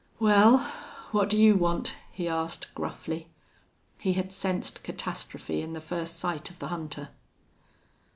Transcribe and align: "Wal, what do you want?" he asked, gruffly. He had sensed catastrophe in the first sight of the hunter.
"Wal, 0.17 0.57
what 1.11 1.29
do 1.29 1.37
you 1.37 1.55
want?" 1.55 1.93
he 2.11 2.27
asked, 2.27 2.73
gruffly. 2.73 3.27
He 3.99 4.13
had 4.13 4.33
sensed 4.33 4.81
catastrophe 4.81 5.61
in 5.61 5.73
the 5.73 5.79
first 5.79 6.17
sight 6.17 6.49
of 6.49 6.57
the 6.57 6.69
hunter. 6.69 7.09